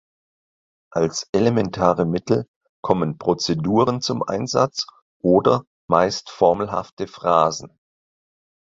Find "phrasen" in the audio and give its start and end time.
7.05-7.77